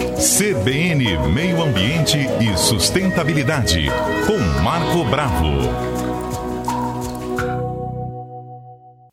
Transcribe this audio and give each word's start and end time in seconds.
CBN 0.00 1.28
Meio 1.28 1.62
Ambiente 1.62 2.16
e 2.16 2.56
Sustentabilidade, 2.56 3.84
com 4.26 4.38
Marco 4.62 5.04
Bravo. 5.04 5.58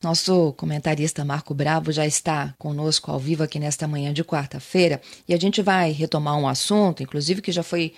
Nosso 0.02 0.54
comentarista 0.54 1.26
Marco 1.26 1.54
Bravo 1.54 1.92
já 1.92 2.06
está 2.06 2.54
conosco 2.58 3.12
ao 3.12 3.20
vivo 3.20 3.44
aqui 3.44 3.60
nesta 3.60 3.86
manhã 3.86 4.14
de 4.14 4.24
quarta-feira 4.24 5.02
e 5.28 5.34
a 5.34 5.38
gente 5.38 5.62
vai 5.62 5.92
retomar 5.92 6.38
um 6.38 6.48
assunto, 6.48 7.04
inclusive 7.04 7.42
que 7.42 7.52
já 7.52 7.64
foi 7.64 7.94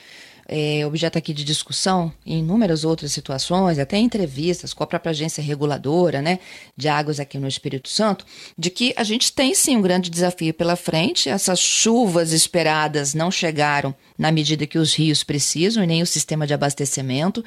é, 0.50 0.84
objeto 0.86 1.18
aqui 1.18 1.32
de 1.32 1.44
discussão 1.44 2.12
em 2.26 2.40
inúmeras 2.40 2.84
outras 2.84 3.12
situações, 3.12 3.78
até 3.78 3.98
entrevistas 3.98 4.74
com 4.74 4.84
a 4.84 4.88
própria 4.88 5.12
agência 5.12 5.44
reguladora 5.44 6.24
né, 6.24 6.40
de 6.76 6.88
águas 6.88 7.20
aqui 7.20 7.38
no 7.38 7.48
Espírito 7.48 7.88
Santo, 7.88 8.26
de 8.58 8.72
que 8.72 8.92
a 8.98 9.04
gente 9.04 9.32
tem 9.32 9.54
sim 9.54 9.78
um 9.78 9.82
grande 9.82 10.10
desafio 10.10 10.52
pela 10.52 10.76
frente. 10.76 11.30
Essas 11.30 11.60
chuvas 11.60 12.34
esperadas 12.34 13.14
não 13.14 13.30
chegaram 13.30 13.94
na 14.18 14.32
medida 14.32 14.66
que 14.66 14.80
os 14.80 14.96
rios 14.96 15.24
precisam 15.24 15.84
e 15.84 15.88
nem 15.88 16.02
o 16.02 16.08
sistema 16.08 16.48
de 16.48 16.54
abastecimento. 16.54 17.46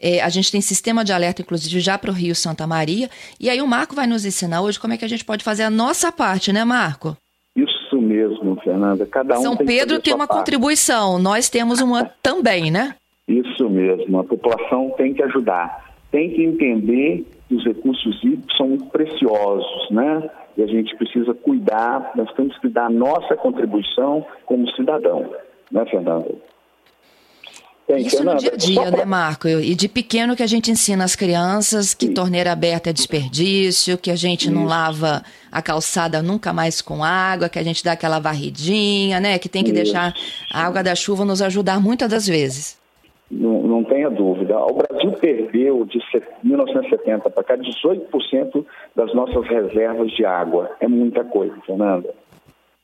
É, 0.00 0.20
a 0.20 0.28
gente 0.28 0.52
tem 0.52 0.60
sistema 0.60 1.04
de 1.04 1.12
alerta, 1.12 1.42
inclusive, 1.42 1.80
já 1.80 1.98
para 1.98 2.10
o 2.10 2.14
Rio 2.14 2.36
Santa 2.36 2.66
Maria. 2.68 3.10
E 3.40 3.50
aí 3.50 3.60
o 3.60 3.66
Marco 3.66 3.96
vai 3.96 4.06
nos 4.06 4.24
ensinar 4.24 4.60
hoje 4.60 4.78
como 4.78 4.94
é 4.94 4.96
que 4.96 5.04
a 5.04 5.08
gente 5.08 5.24
pode 5.24 5.42
fazer 5.42 5.64
a 5.64 5.70
nossa 5.70 6.12
parte, 6.12 6.52
né, 6.52 6.64
Marco? 6.64 7.16
Mesmo, 8.04 8.56
Fernanda. 8.62 9.06
Cada 9.06 9.38
um 9.38 9.42
São 9.42 9.56
tem 9.56 9.66
Pedro 9.66 10.00
tem 10.00 10.14
uma 10.14 10.26
parte. 10.26 10.38
contribuição, 10.38 11.18
nós 11.18 11.48
temos 11.48 11.80
uma 11.80 12.04
também, 12.22 12.70
né? 12.70 12.94
Isso 13.26 13.68
mesmo. 13.68 14.18
A 14.18 14.24
população 14.24 14.90
tem 14.96 15.14
que 15.14 15.22
ajudar, 15.22 15.92
tem 16.10 16.30
que 16.30 16.44
entender 16.44 17.26
que 17.48 17.54
os 17.54 17.64
recursos 17.64 18.22
hídricos 18.22 18.56
são 18.56 18.68
muito 18.68 18.86
preciosos, 18.86 19.90
né? 19.90 20.30
E 20.56 20.62
a 20.62 20.66
gente 20.66 20.94
precisa 20.96 21.34
cuidar, 21.34 22.12
nós 22.14 22.32
temos 22.34 22.56
que 22.58 22.68
dar 22.68 22.86
a 22.86 22.90
nossa 22.90 23.34
contribuição 23.36 24.24
como 24.46 24.68
cidadão, 24.70 25.30
né, 25.72 25.84
Fernanda? 25.86 26.26
Tem, 27.86 27.98
Isso 27.98 28.16
Fernanda, 28.16 28.36
no 28.36 28.40
dia 28.40 28.52
a 28.52 28.56
dia, 28.56 28.82
pra... 28.82 28.90
né, 28.98 29.04
Marco? 29.04 29.46
E 29.46 29.74
de 29.74 29.88
pequeno 29.88 30.34
que 30.34 30.42
a 30.42 30.46
gente 30.46 30.70
ensina 30.70 31.04
as 31.04 31.14
crianças 31.14 31.92
que 31.92 32.06
Sim. 32.06 32.14
torneira 32.14 32.50
aberta 32.50 32.88
é 32.88 32.92
desperdício, 32.92 33.98
que 33.98 34.10
a 34.10 34.16
gente 34.16 34.44
Isso. 34.44 34.54
não 34.54 34.64
lava 34.64 35.22
a 35.52 35.60
calçada 35.60 36.22
nunca 36.22 36.52
mais 36.52 36.80
com 36.80 37.04
água, 37.04 37.48
que 37.48 37.58
a 37.58 37.62
gente 37.62 37.84
dá 37.84 37.92
aquela 37.92 38.18
varridinha, 38.18 39.20
né? 39.20 39.38
Que 39.38 39.50
tem 39.50 39.62
que 39.62 39.70
Isso. 39.70 39.82
deixar 39.82 40.14
a 40.52 40.66
água 40.66 40.82
da 40.82 40.94
chuva 40.94 41.24
nos 41.26 41.42
ajudar 41.42 41.78
muitas 41.78 42.10
das 42.10 42.26
vezes. 42.26 42.82
Não, 43.30 43.62
não 43.62 43.84
tenha 43.84 44.08
dúvida. 44.08 44.58
O 44.58 44.74
Brasil 44.74 45.12
perdeu 45.12 45.84
de 45.84 45.98
1970 46.42 47.28
para 47.28 47.44
cá 47.44 47.56
18% 47.56 48.64
das 48.94 49.12
nossas 49.14 49.46
reservas 49.46 50.10
de 50.12 50.24
água. 50.24 50.70
É 50.80 50.88
muita 50.88 51.22
coisa, 51.24 51.54
Fernanda. 51.66 52.14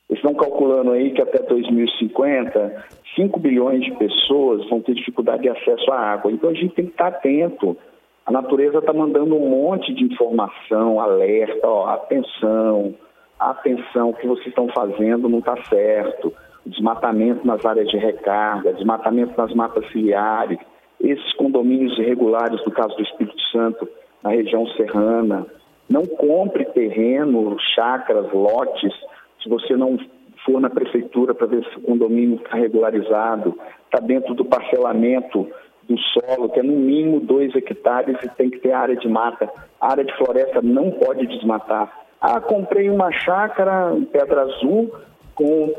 Eles 0.09 0.21
estão 0.21 0.33
calculando 0.33 0.91
aí 0.91 1.11
que 1.11 1.21
até 1.21 1.41
2050, 1.41 2.85
5 3.15 3.39
bilhões 3.39 3.83
de 3.83 3.91
pessoas 3.91 4.67
vão 4.69 4.81
ter 4.81 4.93
dificuldade 4.93 5.43
de 5.43 5.49
acesso 5.49 5.91
à 5.91 5.99
água. 5.99 6.31
Então 6.31 6.49
a 6.49 6.53
gente 6.53 6.73
tem 6.73 6.85
que 6.85 6.91
estar 6.91 7.07
atento. 7.07 7.77
A 8.25 8.31
natureza 8.31 8.77
está 8.77 8.93
mandando 8.93 9.35
um 9.35 9.49
monte 9.49 9.93
de 9.93 10.03
informação, 10.03 10.99
alerta, 10.99 11.67
ó, 11.67 11.87
atenção, 11.87 12.93
atenção, 13.39 14.09
o 14.09 14.13
que 14.13 14.27
vocês 14.27 14.47
estão 14.47 14.67
fazendo 14.69 15.27
não 15.27 15.39
está 15.39 15.57
certo. 15.63 16.33
Desmatamento 16.65 17.45
nas 17.45 17.65
áreas 17.65 17.89
de 17.89 17.97
recarga, 17.97 18.73
desmatamento 18.73 19.33
nas 19.35 19.53
matas 19.53 19.89
ciliares, 19.91 20.59
esses 20.99 21.33
condomínios 21.33 21.97
irregulares, 21.97 22.63
no 22.63 22.71
caso 22.71 22.95
do 22.95 23.01
Espírito 23.01 23.41
Santo, 23.51 23.89
na 24.23 24.29
região 24.29 24.67
serrana. 24.67 25.47
Não 25.89 26.05
compre 26.05 26.63
terreno, 26.65 27.57
chácaras, 27.75 28.31
lotes 28.31 28.93
se 29.41 29.49
você 29.49 29.75
não 29.75 29.97
for 30.45 30.59
na 30.59 30.69
prefeitura 30.69 31.33
para 31.33 31.47
ver 31.47 31.63
se 31.65 31.77
o 31.77 31.81
condomínio 31.81 32.37
está 32.37 32.55
regularizado, 32.55 33.57
está 33.85 33.99
dentro 33.99 34.33
do 34.33 34.45
parcelamento 34.45 35.47
do 35.87 35.97
solo, 35.97 36.49
que 36.49 36.59
é 36.59 36.63
no 36.63 36.73
mínimo 36.73 37.19
dois 37.19 37.53
hectares 37.55 38.17
e 38.23 38.29
tem 38.29 38.49
que 38.49 38.59
ter 38.59 38.71
área 38.71 38.95
de 38.95 39.07
mata. 39.07 39.49
A 39.79 39.91
área 39.91 40.03
de 40.03 40.15
floresta 40.17 40.61
não 40.61 40.91
pode 40.91 41.27
desmatar. 41.27 41.91
Ah, 42.19 42.39
comprei 42.39 42.89
uma 42.89 43.11
chácara 43.11 43.93
em 43.95 44.05
Pedra 44.05 44.43
Azul 44.43 44.93
com, 45.35 45.73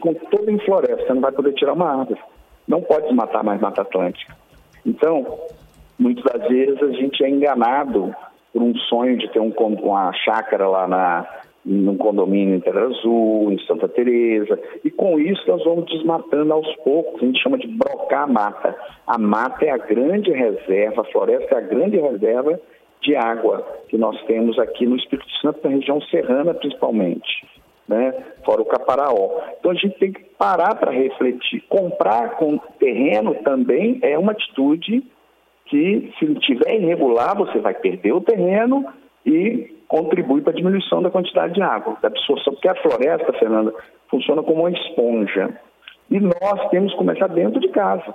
com 0.00 0.14
toda 0.14 0.50
em 0.50 0.58
floresta, 0.60 1.14
não 1.14 1.20
vai 1.20 1.32
poder 1.32 1.52
tirar 1.54 1.72
uma 1.72 1.90
árvore. 2.00 2.20
Não 2.66 2.80
pode 2.82 3.06
desmatar 3.06 3.44
mais 3.44 3.60
Mata 3.60 3.82
Atlântica. 3.82 4.36
Então, 4.86 5.26
muitas 5.98 6.24
das 6.24 6.48
vezes 6.48 6.80
a 6.82 6.92
gente 6.92 7.24
é 7.24 7.28
enganado 7.28 8.14
por 8.52 8.62
um 8.62 8.74
sonho 8.88 9.18
de 9.18 9.28
ter 9.28 9.40
um, 9.40 9.52
uma 9.52 10.12
chácara 10.12 10.68
lá 10.68 10.86
na, 10.86 11.26
num 11.64 11.96
condomínio 11.96 12.54
em 12.54 12.60
Terra 12.60 12.86
Azul, 12.86 13.52
em 13.52 13.58
Santa 13.66 13.88
Teresa, 13.88 14.58
e 14.84 14.90
com 14.90 15.18
isso 15.18 15.42
nós 15.46 15.62
vamos 15.64 15.86
desmatando 15.86 16.52
aos 16.52 16.74
poucos, 16.76 17.22
a 17.22 17.26
gente 17.26 17.42
chama 17.42 17.58
de 17.58 17.66
brocar 17.68 18.22
a 18.22 18.26
mata. 18.26 18.76
A 19.06 19.18
mata 19.18 19.64
é 19.64 19.70
a 19.70 19.76
grande 19.76 20.30
reserva, 20.32 21.02
a 21.02 21.12
floresta 21.12 21.54
é 21.54 21.58
a 21.58 21.60
grande 21.60 21.98
reserva 21.98 22.58
de 23.02 23.14
água 23.16 23.66
que 23.88 23.96
nós 23.96 24.20
temos 24.24 24.58
aqui 24.58 24.86
no 24.86 24.96
Espírito 24.96 25.30
Santo, 25.42 25.60
na 25.64 25.70
região 25.70 26.00
serrana 26.02 26.54
principalmente, 26.54 27.46
né? 27.88 28.12
fora 28.44 28.62
o 28.62 28.66
Caparaó. 28.66 29.40
Então 29.58 29.70
a 29.70 29.74
gente 29.74 29.98
tem 29.98 30.12
que 30.12 30.22
parar 30.38 30.74
para 30.76 30.90
refletir. 30.90 31.62
Comprar 31.68 32.36
com 32.36 32.58
terreno 32.78 33.34
também 33.42 33.98
é 34.02 34.18
uma 34.18 34.32
atitude 34.32 35.02
que, 35.66 36.12
se 36.18 36.34
tiver 36.36 36.76
irregular, 36.76 37.36
você 37.36 37.58
vai 37.58 37.74
perder 37.74 38.12
o 38.12 38.20
terreno 38.20 38.84
e 39.24 39.79
contribui 39.90 40.40
para 40.40 40.52
a 40.52 40.54
diminuição 40.56 41.02
da 41.02 41.10
quantidade 41.10 41.52
de 41.52 41.62
água, 41.62 41.96
da 42.00 42.06
absorção, 42.06 42.52
porque 42.52 42.68
a 42.68 42.76
floresta, 42.76 43.32
Fernanda, 43.32 43.74
funciona 44.08 44.40
como 44.40 44.60
uma 44.60 44.70
esponja. 44.70 45.52
E 46.08 46.20
nós 46.20 46.70
temos 46.70 46.92
que 46.92 46.98
começar 46.98 47.26
dentro 47.26 47.58
de 47.58 47.68
casa, 47.70 48.14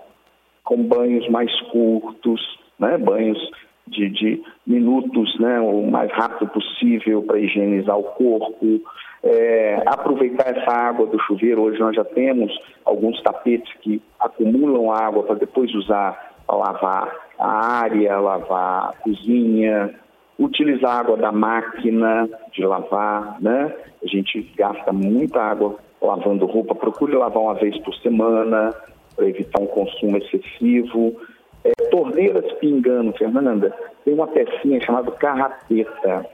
com 0.63 0.81
banhos 0.83 1.27
mais 1.29 1.51
curtos, 1.71 2.41
né, 2.79 2.97
banhos 2.97 3.37
de, 3.85 4.09
de 4.09 4.43
minutos, 4.65 5.37
né, 5.37 5.59
o 5.59 5.85
mais 5.91 6.09
rápido 6.13 6.49
possível 6.49 7.21
para 7.23 7.39
higienizar 7.39 7.99
o 7.99 8.03
corpo, 8.03 8.81
é, 9.21 9.83
aproveitar 9.85 10.57
essa 10.57 10.71
água 10.71 11.05
do 11.07 11.19
chuveiro. 11.23 11.63
Hoje 11.63 11.79
nós 11.79 11.93
já 11.93 12.05
temos 12.05 12.57
alguns 12.85 13.21
tapetes 13.21 13.73
que 13.81 14.01
acumulam 14.17 14.93
água 14.93 15.23
para 15.23 15.35
depois 15.35 15.73
usar 15.75 16.35
para 16.47 16.55
lavar 16.55 17.15
a 17.37 17.81
área, 17.81 18.17
lavar 18.17 18.91
a 18.91 18.93
cozinha, 19.03 19.93
utilizar 20.37 20.99
água 20.99 21.17
da 21.17 21.31
máquina 21.31 22.29
de 22.51 22.65
lavar, 22.65 23.41
né? 23.41 23.73
A 24.03 24.07
gente 24.07 24.41
gasta 24.55 24.91
muita 24.91 25.41
água 25.41 25.77
lavando 26.01 26.45
roupa, 26.45 26.75
procure 26.75 27.13
lavar 27.13 27.41
uma 27.41 27.53
vez 27.55 27.77
por 27.79 27.93
semana 27.95 28.73
para 29.15 29.27
evitar 29.27 29.61
um 29.61 29.67
consumo 29.67 30.17
excessivo. 30.17 31.15
É, 31.63 31.71
torneiras 31.89 32.51
pingando, 32.59 33.13
Fernanda, 33.13 33.73
tem 34.03 34.13
uma 34.13 34.27
pecinha 34.27 34.79
chamada 34.81 35.11
carrapeta. 35.11 36.25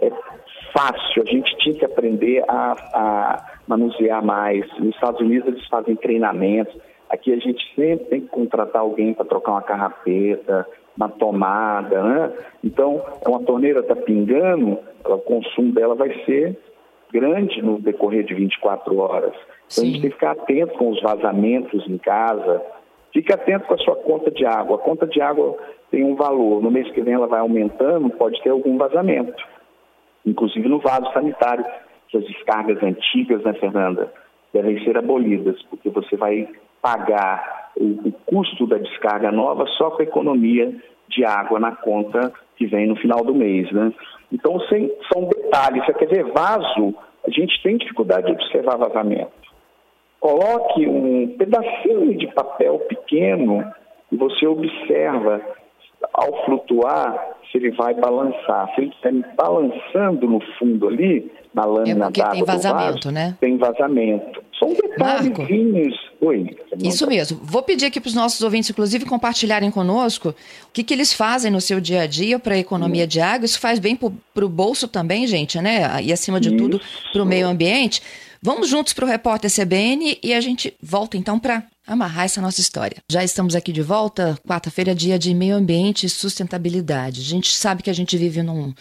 É 0.00 0.10
fácil, 0.72 1.22
a 1.22 1.30
gente 1.30 1.56
tinha 1.58 1.74
que 1.74 1.84
aprender 1.84 2.44
a, 2.48 2.72
a 2.94 3.58
manusear 3.66 4.24
mais. 4.24 4.64
Nos 4.78 4.94
Estados 4.94 5.20
Unidos 5.20 5.48
eles 5.48 5.66
fazem 5.66 5.96
treinamentos. 5.96 6.74
Aqui 7.10 7.32
a 7.32 7.36
gente 7.38 7.62
sempre 7.74 8.06
tem 8.06 8.20
que 8.20 8.28
contratar 8.28 8.82
alguém 8.82 9.12
para 9.12 9.24
trocar 9.24 9.52
uma 9.52 9.62
carrapeta, 9.62 10.66
na 10.98 11.08
tomada, 11.08 12.02
né? 12.02 12.32
Então, 12.62 13.00
é 13.24 13.28
uma 13.28 13.40
torneira 13.42 13.80
está 13.80 13.94
pingando, 13.94 14.78
ela, 15.04 15.14
o 15.14 15.20
consumo 15.20 15.72
dela 15.72 15.94
vai 15.94 16.12
ser 16.24 16.58
grande 17.12 17.62
no 17.62 17.78
decorrer 17.78 18.24
de 18.24 18.34
24 18.34 18.98
horas. 18.98 19.32
Então, 19.32 19.68
Sim. 19.68 19.82
a 19.82 19.84
gente 19.86 20.00
tem 20.00 20.10
que 20.10 20.16
ficar 20.16 20.32
atento 20.32 20.74
com 20.74 20.90
os 20.90 21.00
vazamentos 21.00 21.88
em 21.88 21.96
casa. 21.98 22.60
Fique 23.12 23.32
atento 23.32 23.66
com 23.66 23.74
a 23.74 23.78
sua 23.78 23.96
conta 23.96 24.30
de 24.30 24.44
água. 24.44 24.76
A 24.76 24.80
conta 24.80 25.06
de 25.06 25.20
água 25.20 25.56
tem 25.90 26.04
um 26.04 26.16
valor. 26.16 26.60
No 26.60 26.70
mês 26.70 26.90
que 26.90 27.00
vem 27.00 27.14
ela 27.14 27.28
vai 27.28 27.40
aumentando, 27.40 28.10
pode 28.10 28.42
ter 28.42 28.50
algum 28.50 28.76
vazamento. 28.76 29.42
Inclusive 30.26 30.68
no 30.68 30.80
vaso 30.80 31.10
sanitário. 31.12 31.64
As 32.14 32.24
descargas 32.24 32.82
antigas, 32.82 33.42
né, 33.44 33.52
Fernanda, 33.52 34.10
devem 34.52 34.82
ser 34.82 34.96
abolidas, 34.96 35.62
porque 35.64 35.90
você 35.90 36.16
vai 36.16 36.48
pagar 36.80 37.70
o, 37.76 38.08
o 38.08 38.12
custo 38.26 38.66
da 38.66 38.78
descarga 38.78 39.30
nova 39.30 39.66
só 39.76 39.90
com 39.90 40.02
a 40.02 40.04
economia 40.04 40.74
de 41.08 41.24
água 41.24 41.58
na 41.58 41.72
conta 41.72 42.32
que 42.56 42.66
vem 42.66 42.86
no 42.86 42.96
final 42.96 43.24
do 43.24 43.34
mês. 43.34 43.70
Né? 43.72 43.92
Então, 44.32 44.60
sem, 44.68 44.90
são 45.12 45.24
detalhes. 45.28 45.84
Quer 45.86 46.08
ver 46.08 46.32
vaso, 46.32 46.94
a 47.26 47.30
gente 47.30 47.62
tem 47.62 47.76
dificuldade 47.76 48.26
de 48.26 48.32
observar 48.32 48.76
vazamento. 48.76 49.32
Coloque 50.20 50.86
um 50.86 51.36
pedacinho 51.38 52.16
de 52.16 52.26
papel 52.28 52.80
pequeno 52.80 53.64
e 54.10 54.16
você 54.16 54.46
observa 54.46 55.40
ao 56.12 56.44
flutuar 56.44 57.37
se 57.50 57.58
ele 57.58 57.70
vai 57.72 57.94
balançar. 57.94 58.72
Se 58.74 58.82
ele 58.82 58.90
está 58.90 59.10
balançando 59.36 60.26
no 60.26 60.40
fundo 60.58 60.88
ali, 60.88 61.30
na 61.54 61.64
lâmina 61.64 62.06
é 62.14 62.30
tem 62.30 62.44
vazamento, 62.44 62.92
vaso, 62.92 63.10
né? 63.10 63.36
tem 63.40 63.56
vazamento. 63.56 64.42
São 64.58 64.72
detalhezinhos. 64.72 65.94
Oi. 66.20 66.56
Isso 66.82 67.06
mesmo. 67.06 67.40
Vou 67.42 67.62
pedir 67.62 67.86
aqui 67.86 68.00
para 68.00 68.08
os 68.08 68.14
nossos 68.14 68.42
ouvintes, 68.42 68.70
inclusive, 68.70 69.04
compartilharem 69.04 69.70
conosco 69.70 70.30
o 70.30 70.34
que, 70.72 70.82
que 70.82 70.92
eles 70.92 71.12
fazem 71.12 71.50
no 71.50 71.60
seu 71.60 71.80
dia 71.80 72.02
a 72.02 72.06
dia 72.06 72.38
para 72.38 72.54
a 72.54 72.58
economia 72.58 73.06
de 73.06 73.20
água. 73.20 73.46
Isso 73.46 73.60
faz 73.60 73.78
bem 73.78 73.96
para 73.96 74.44
o 74.44 74.48
bolso 74.48 74.88
também, 74.88 75.26
gente, 75.26 75.60
né? 75.60 76.02
E 76.02 76.12
acima 76.12 76.40
de 76.40 76.48
Isso. 76.48 76.56
tudo, 76.56 76.80
para 77.12 77.22
o 77.22 77.26
meio 77.26 77.46
ambiente. 77.46 78.02
Vamos 78.42 78.68
juntos 78.68 78.92
para 78.92 79.04
o 79.04 79.08
repórter 79.08 79.50
CBN 79.50 80.18
e 80.22 80.32
a 80.32 80.40
gente 80.40 80.74
volta 80.80 81.16
então 81.16 81.38
para 81.38 81.64
amarrar 81.88 82.26
essa 82.26 82.40
nossa 82.40 82.60
história. 82.60 82.98
Já 83.10 83.24
estamos 83.24 83.56
aqui 83.56 83.72
de 83.72 83.82
volta, 83.82 84.38
quarta-feira, 84.46 84.94
dia 84.94 85.18
de 85.18 85.34
meio 85.34 85.56
ambiente 85.56 86.04
e 86.04 86.08
sustentabilidade. 86.08 87.22
A 87.22 87.24
gente 87.24 87.56
sabe 87.56 87.82
que 87.82 87.90
a 87.90 87.94
gente 87.94 88.16
vive 88.16 88.42
num 88.42 88.74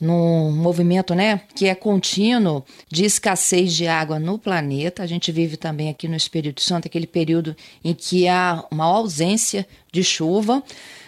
num 0.00 0.50
movimento 0.50 1.14
né, 1.14 1.40
que 1.54 1.66
é 1.66 1.74
contínuo 1.74 2.64
de 2.90 3.04
escassez 3.04 3.72
de 3.72 3.86
água 3.86 4.18
no 4.18 4.38
planeta. 4.38 5.02
A 5.02 5.06
gente 5.06 5.30
vive 5.32 5.56
também 5.56 5.88
aqui 5.88 6.08
no 6.08 6.16
Espírito 6.16 6.60
Santo 6.60 6.86
aquele 6.86 7.06
período 7.06 7.56
em 7.82 7.94
que 7.94 8.28
há 8.28 8.64
uma 8.70 8.84
ausência 8.84 9.66
de 9.92 10.02
chuva. 10.02 10.62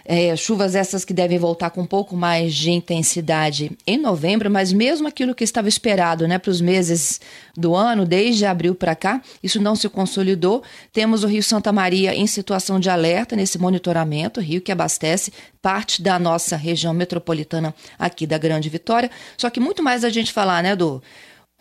É, 0.08 0.36
chuvas 0.36 0.76
essas 0.76 1.04
que 1.04 1.12
devem 1.12 1.36
voltar 1.36 1.70
com 1.70 1.80
um 1.80 1.86
pouco 1.86 2.16
mais 2.16 2.54
de 2.54 2.70
intensidade 2.70 3.72
em 3.84 3.98
novembro, 3.98 4.48
mas 4.48 4.72
mesmo 4.72 5.08
aquilo 5.08 5.34
que 5.34 5.42
estava 5.42 5.68
esperado 5.68 6.28
né, 6.28 6.38
para 6.38 6.50
os 6.50 6.60
meses 6.60 7.20
do 7.56 7.74
ano, 7.74 8.06
desde 8.06 8.46
abril 8.46 8.72
para 8.72 8.94
cá, 8.94 9.20
isso 9.42 9.60
não 9.60 9.74
se 9.74 9.88
consolidou. 9.88 10.62
Temos 10.92 11.24
o 11.24 11.26
Rio 11.26 11.42
Santa 11.42 11.72
Maria 11.72 12.14
em 12.14 12.26
situação 12.28 12.78
de 12.78 12.88
alerta 12.88 13.34
nesse 13.34 13.58
monitoramento, 13.58 14.40
rio 14.40 14.60
que 14.60 14.70
abastece 14.70 15.32
parte 15.60 16.00
da 16.00 16.20
nossa 16.20 16.56
região 16.56 16.94
metropolitana 16.94 17.74
aqui 17.98 18.28
da 18.28 18.38
Grande 18.38 18.68
Vitória. 18.68 19.10
Só 19.36 19.50
que 19.50 19.58
muito 19.58 19.82
mais 19.82 20.04
a 20.04 20.08
gente 20.08 20.32
falar 20.32 20.62
né, 20.62 20.76
do 20.76 21.02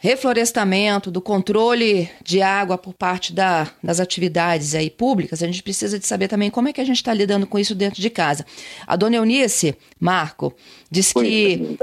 reflorestamento, 0.05 1.09
do 1.09 1.19
controle 1.19 2.07
de 2.23 2.39
água 2.39 2.77
por 2.77 2.93
parte 2.93 3.33
da, 3.33 3.67
das 3.83 3.99
atividades 3.99 4.75
aí 4.75 4.87
públicas, 4.87 5.41
a 5.41 5.47
gente 5.47 5.63
precisa 5.63 5.97
de 5.97 6.05
saber 6.05 6.27
também 6.27 6.51
como 6.51 6.69
é 6.69 6.73
que 6.73 6.79
a 6.79 6.85
gente 6.85 6.97
está 6.97 7.11
lidando 7.11 7.47
com 7.47 7.57
isso 7.57 7.73
dentro 7.73 7.99
de 7.99 8.09
casa. 8.11 8.45
A 8.85 8.95
dona 8.95 9.15
Eunice, 9.15 9.75
Marco, 9.99 10.53
disse 10.91 11.11
que 11.15 11.75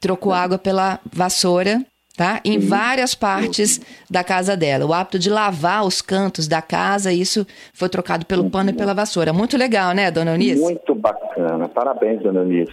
trocou 0.00 0.32
água 0.32 0.56
pela 0.56 0.98
vassoura, 1.12 1.84
tá? 2.16 2.40
Em 2.46 2.58
várias 2.58 3.14
partes 3.14 3.78
da 4.10 4.24
casa 4.24 4.56
dela. 4.56 4.86
O 4.86 4.94
hábito 4.94 5.18
de 5.18 5.28
lavar 5.28 5.84
os 5.84 6.00
cantos 6.00 6.48
da 6.48 6.62
casa, 6.62 7.12
isso 7.12 7.46
foi 7.74 7.90
trocado 7.90 8.24
pelo 8.24 8.48
pano 8.48 8.70
e 8.70 8.72
pela 8.72 8.94
vassoura. 8.94 9.34
Muito 9.34 9.58
legal, 9.58 9.92
né, 9.92 10.10
dona 10.10 10.30
Eunice? 10.30 10.62
Muito 10.62 10.94
bacana. 10.94 11.68
Parabéns, 11.68 12.22
dona 12.22 12.40
Eunice. 12.40 12.72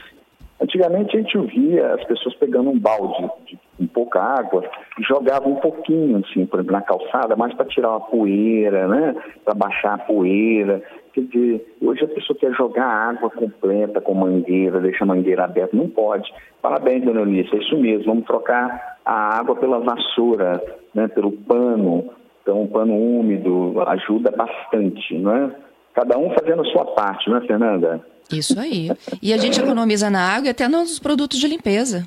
Antigamente 0.62 1.18
a 1.18 1.20
gente 1.20 1.38
via 1.48 1.94
as 1.94 2.06
pessoas 2.06 2.34
pegando 2.36 2.70
um 2.70 2.80
balde 2.80 3.30
de, 3.46 3.60
com 3.78 3.88
pouca 3.88 4.22
água 4.22 4.64
jogavam 5.08 5.54
um 5.54 5.56
pouquinho, 5.56 6.18
assim, 6.18 6.46
por 6.46 6.60
exemplo, 6.60 6.74
na 6.74 6.82
calçada, 6.82 7.36
mais 7.36 7.54
para 7.54 7.66
tirar 7.66 7.90
uma 7.90 8.02
poeira, 8.02 8.88
né? 8.88 9.16
Para 9.44 9.54
baixar 9.54 9.96
a 9.96 9.98
poeira. 9.98 10.84
Quer 11.14 11.22
dizer, 11.22 11.76
hoje 11.82 12.04
a 12.04 12.08
pessoa 12.08 12.38
quer 12.38 12.52
jogar 12.54 12.86
água 12.86 13.30
completa 13.30 14.02
com 14.02 14.14
mangueira, 14.14 14.80
deixa 14.80 15.04
a 15.04 15.08
mangueira 15.08 15.46
aberta. 15.46 15.76
Não 15.76 15.90
pode. 15.90 16.32
Parabéns, 16.62 17.04
dona 17.04 17.22
Eunice, 17.22 17.56
é 17.56 17.60
isso 17.60 17.78
mesmo. 17.78 18.06
Vamos 18.06 18.26
trocar 18.26 18.98
a 19.06 19.38
água 19.38 19.56
pela 19.56 19.80
vassoura, 19.80 20.62
né? 20.94 21.08
pelo 21.08 21.32
pano. 21.32 22.10
Então, 22.42 22.64
o 22.64 22.68
pano 22.68 22.96
úmido 22.96 23.80
ajuda 23.88 24.32
bastante, 24.32 25.18
não 25.18 25.36
é? 25.36 25.56
Cada 25.94 26.18
um 26.18 26.32
fazendo 26.32 26.62
a 26.62 26.66
sua 26.66 26.86
parte, 26.86 27.30
não 27.30 27.38
é, 27.38 27.42
Fernanda? 27.42 28.04
Isso 28.32 28.60
aí. 28.60 28.90
E 29.22 29.34
a 29.34 29.38
gente 29.38 29.60
economiza 29.60 30.10
na 30.10 30.36
água 30.36 30.48
e 30.48 30.50
até 30.50 30.68
nos 30.68 31.00
produtos 31.00 31.40
de 31.40 31.48
limpeza. 31.48 32.06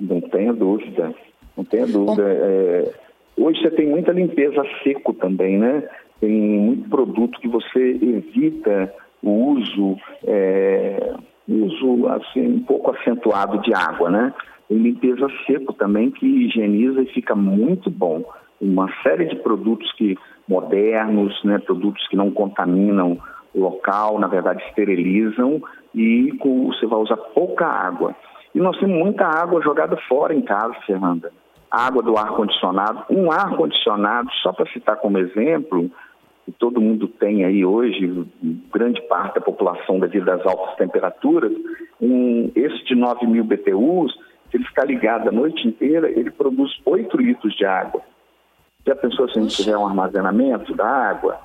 Não 0.00 0.20
tenha 0.20 0.52
dúvida. 0.52 1.14
Não 1.56 1.64
tenha 1.64 1.86
dúvida. 1.86 2.22
É, 2.26 2.92
hoje 3.38 3.60
você 3.60 3.70
tem 3.70 3.88
muita 3.88 4.12
limpeza 4.12 4.62
seco 4.82 5.12
também, 5.14 5.58
né? 5.58 5.88
Tem 6.20 6.30
muito 6.30 6.88
produto 6.88 7.40
que 7.40 7.48
você 7.48 7.98
evita 8.02 8.92
o 9.22 9.52
uso, 9.52 9.96
é, 10.26 11.14
uso 11.48 12.08
assim, 12.08 12.56
um 12.56 12.60
pouco 12.60 12.90
acentuado 12.90 13.60
de 13.62 13.74
água, 13.74 14.10
né? 14.10 14.34
Tem 14.68 14.78
limpeza 14.78 15.26
seco 15.46 15.72
também 15.72 16.10
que 16.10 16.26
higieniza 16.26 17.02
e 17.02 17.12
fica 17.12 17.34
muito 17.34 17.90
bom. 17.90 18.24
Uma 18.60 18.88
série 19.02 19.26
de 19.26 19.36
produtos 19.36 19.90
que 19.92 20.16
modernos, 20.48 21.42
né? 21.44 21.58
Produtos 21.58 22.06
que 22.08 22.16
não 22.16 22.30
contaminam 22.30 23.18
local, 23.54 24.18
na 24.18 24.26
verdade 24.26 24.62
esterilizam 24.64 25.62
e 25.94 26.32
você 26.42 26.86
vai 26.86 26.98
usar 26.98 27.16
pouca 27.16 27.66
água. 27.66 28.14
E 28.54 28.60
nós 28.60 28.78
temos 28.78 28.96
muita 28.96 29.26
água 29.26 29.60
jogada 29.62 29.96
fora 30.08 30.34
em 30.34 30.42
casa, 30.42 30.74
Fernanda. 30.86 31.32
água 31.70 32.02
do 32.02 32.16
ar-condicionado. 32.16 33.04
Um 33.10 33.32
ar-condicionado, 33.32 34.30
só 34.42 34.52
para 34.52 34.70
citar 34.70 34.96
como 34.98 35.18
exemplo, 35.18 35.90
que 36.44 36.52
todo 36.52 36.80
mundo 36.80 37.08
tem 37.08 37.44
aí 37.44 37.64
hoje, 37.64 38.26
grande 38.72 39.00
parte 39.08 39.34
da 39.34 39.40
população 39.40 39.98
devido 39.98 40.28
às 40.28 40.46
altas 40.46 40.76
temperaturas, 40.76 41.50
um, 42.00 42.52
esse 42.54 42.84
de 42.84 42.94
9 42.94 43.26
mil 43.26 43.42
BTUs, 43.42 44.14
se 44.50 44.56
ele 44.56 44.64
ficar 44.64 44.84
ligado 44.84 45.28
a 45.28 45.32
noite 45.32 45.66
inteira, 45.66 46.08
ele 46.08 46.30
produz 46.30 46.70
8 46.84 47.16
litros 47.16 47.56
de 47.56 47.64
água. 47.64 48.02
Já 48.86 48.94
pensou 48.94 49.28
se 49.28 49.38
a 49.38 49.42
gente 49.42 49.56
tiver 49.56 49.76
um 49.76 49.86
armazenamento 49.86 50.74
da 50.74 50.86
água? 50.86 51.40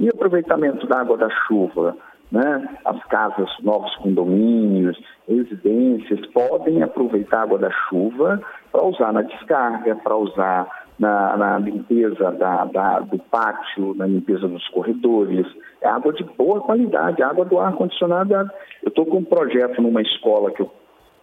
E 0.00 0.08
aproveitamento 0.08 0.86
da 0.86 1.00
água 1.00 1.16
da 1.16 1.28
chuva, 1.46 1.96
né? 2.30 2.76
As 2.84 3.02
casas, 3.04 3.48
novos 3.62 3.94
condomínios, 3.96 4.98
residências 5.28 6.24
podem 6.26 6.82
aproveitar 6.82 7.38
a 7.38 7.42
água 7.42 7.58
da 7.58 7.70
chuva 7.88 8.40
para 8.72 8.84
usar 8.84 9.12
na 9.12 9.22
descarga, 9.22 9.96
para 9.96 10.16
usar 10.16 10.86
na, 10.98 11.36
na 11.36 11.58
limpeza 11.58 12.32
da, 12.32 12.64
da, 12.64 13.00
do 13.00 13.18
pátio, 13.18 13.94
na 13.94 14.06
limpeza 14.06 14.48
dos 14.48 14.66
corredores. 14.68 15.46
É 15.80 15.88
água 15.88 16.12
de 16.12 16.24
boa 16.24 16.60
qualidade, 16.60 17.22
água 17.22 17.44
do 17.44 17.58
ar-condicionado. 17.58 18.34
Eu 18.82 18.88
estou 18.88 19.06
com 19.06 19.18
um 19.18 19.24
projeto 19.24 19.80
numa 19.80 20.02
escola 20.02 20.50
que 20.50 20.62
eu 20.62 20.70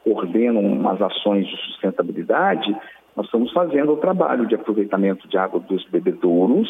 coordeno 0.03 0.59
umas 0.59 1.01
ações 1.01 1.47
de 1.47 1.57
sustentabilidade. 1.57 2.75
Nós 3.15 3.25
estamos 3.25 3.51
fazendo 3.51 3.93
o 3.93 3.97
trabalho 3.97 4.45
de 4.47 4.55
aproveitamento 4.55 5.27
de 5.27 5.37
água 5.37 5.59
dos 5.59 5.85
bebedouros 5.89 6.67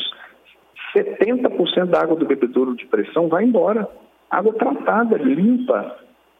70% 0.95 1.85
da 1.87 2.01
água 2.01 2.15
do 2.15 2.25
bebedouro 2.25 2.75
de 2.75 2.85
pressão 2.85 3.27
vai 3.27 3.43
embora. 3.43 3.89
Água 4.33 4.51
tratada, 4.53 5.15
limpa. 5.17 5.95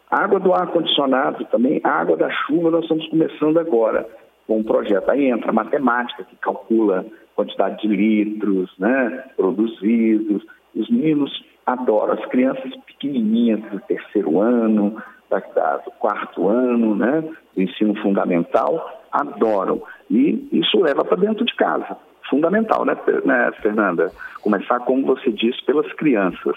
Água 0.09 0.39
do 0.39 0.51
ar-condicionado 0.51 1.45
também, 1.45 1.79
água 1.83 2.17
da 2.17 2.27
chuva, 2.27 2.71
nós 2.71 2.81
estamos 2.81 3.07
começando 3.07 3.59
agora 3.59 4.07
com 4.47 4.57
um 4.57 4.63
projeto. 4.63 5.09
Aí 5.11 5.29
entra 5.29 5.51
a 5.51 5.53
matemática, 5.53 6.23
que 6.23 6.35
calcula 6.37 7.05
quantidade 7.35 7.81
de 7.81 7.87
litros 7.87 8.73
né, 8.79 9.25
produzidos. 9.35 10.43
Os 10.75 10.89
meninos 10.89 11.45
adoram, 11.67 12.13
as 12.13 12.25
crianças 12.25 12.75
pequenininhas 12.87 13.61
do 13.69 13.79
terceiro 13.81 14.39
ano, 14.41 14.97
do 15.29 15.91
quarto 15.99 16.47
ano, 16.47 16.95
né, 16.95 17.23
do 17.55 17.61
ensino 17.61 17.95
fundamental, 18.01 19.03
adoram. 19.11 19.83
E 20.09 20.47
isso 20.51 20.81
leva 20.81 21.05
para 21.05 21.17
dentro 21.17 21.45
de 21.45 21.55
casa 21.55 21.95
fundamental, 22.29 22.85
né, 22.85 22.95
né, 23.25 23.51
Fernanda? 23.61 24.11
Começar, 24.41 24.79
como 24.81 25.05
você 25.05 25.31
disse, 25.31 25.63
pelas 25.65 25.91
crianças. 25.93 26.55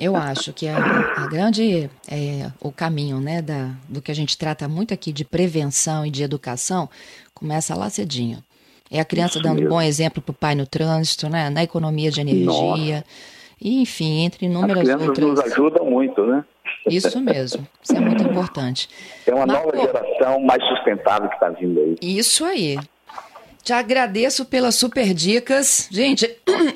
Eu 0.00 0.14
acho 0.16 0.52
que 0.52 0.68
a, 0.68 0.76
a 1.16 1.26
grande 1.28 1.88
é, 2.10 2.50
o 2.60 2.70
caminho, 2.70 3.20
né, 3.20 3.40
da, 3.40 3.70
do 3.88 4.02
que 4.02 4.10
a 4.10 4.14
gente 4.14 4.36
trata 4.36 4.68
muito 4.68 4.92
aqui 4.92 5.12
de 5.12 5.24
prevenção 5.24 6.04
e 6.04 6.10
de 6.10 6.22
educação, 6.22 6.88
começa 7.34 7.74
lá 7.74 7.88
cedinho. 7.88 8.38
É 8.90 9.00
a 9.00 9.04
criança 9.04 9.38
Isso 9.38 9.42
dando 9.42 9.56
mesmo. 9.60 9.70
bom 9.70 9.80
exemplo 9.80 10.20
para 10.22 10.32
o 10.32 10.34
pai 10.34 10.54
no 10.54 10.66
trânsito, 10.66 11.28
né, 11.28 11.48
na 11.48 11.62
economia 11.62 12.10
de 12.10 12.20
energia, 12.20 13.02
e, 13.58 13.80
enfim, 13.80 14.24
entre 14.24 14.46
inúmeras 14.46 14.88
As 14.88 15.00
outras. 15.00 15.26
nos 15.26 15.40
ajudam 15.40 15.86
muito, 15.86 16.26
né? 16.26 16.44
Isso 16.86 17.20
mesmo, 17.20 17.66
isso 17.80 17.96
é 17.96 18.00
muito 18.00 18.24
importante. 18.24 18.88
É 19.26 19.32
uma 19.32 19.46
Mas, 19.46 19.56
nova 19.56 19.76
geração 19.76 20.40
mais 20.40 20.62
sustentável 20.66 21.28
que 21.28 21.34
está 21.34 21.48
vindo 21.50 21.80
aí. 21.80 21.96
Isso 22.02 22.44
aí. 22.44 22.76
Te 23.62 23.72
agradeço 23.72 24.44
pelas 24.44 24.74
super 24.74 25.14
dicas. 25.14 25.88
Gente, 25.90 26.28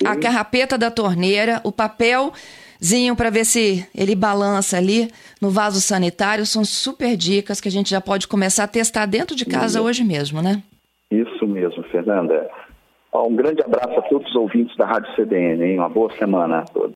a 0.04 0.16
carrapeta 0.16 0.78
da 0.78 0.90
torneira, 0.90 1.60
o 1.64 1.72
papelzinho 1.72 3.16
para 3.16 3.28
ver 3.28 3.44
se 3.44 3.84
ele 3.92 4.14
balança 4.14 4.76
ali 4.76 5.10
no 5.42 5.50
vaso 5.50 5.80
sanitário 5.80 6.46
são 6.46 6.64
super 6.64 7.16
dicas 7.16 7.60
que 7.60 7.66
a 7.66 7.72
gente 7.72 7.90
já 7.90 8.00
pode 8.00 8.28
começar 8.28 8.64
a 8.64 8.68
testar 8.68 9.06
dentro 9.06 9.34
de 9.34 9.44
casa 9.44 9.82
hoje 9.82 10.04
mesmo, 10.04 10.40
né? 10.40 10.62
Isso 11.10 11.46
mesmo, 11.46 11.82
Fernanda. 11.84 12.48
Um 13.12 13.34
grande 13.34 13.62
abraço 13.62 13.98
a 13.98 14.02
todos 14.02 14.28
os 14.28 14.36
ouvintes 14.36 14.76
da 14.76 14.86
Rádio 14.86 15.12
CBN, 15.16 15.64
hein? 15.64 15.78
Uma 15.78 15.88
boa 15.88 16.12
semana 16.16 16.58
a 16.58 16.62
todos. 16.62 16.94